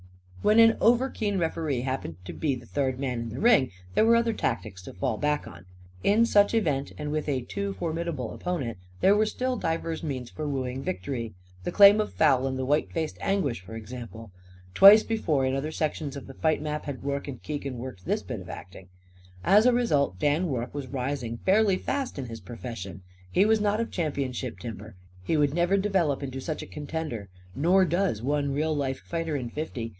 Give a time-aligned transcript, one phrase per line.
[0.41, 4.15] When an overkeen referee happened to be the third man in the ring there were
[4.15, 5.65] other tactics to fall back on.
[6.03, 10.47] In such event and with a too formidable opponent, there were still divers means for
[10.47, 14.31] wooing victory the claim of foul and the white faced anguish, for example.
[14.73, 18.23] Twice before, in other sections of the fight map, had Rorke and Keegan worked this
[18.23, 18.87] bit of acting.
[19.43, 23.03] As a result Dan Rorke was rising fairly fast in his profession.
[23.31, 24.95] He was not of championship timber.
[25.23, 29.51] He would never develop into such a contender; nor does one real life fighter in
[29.51, 29.89] fifty.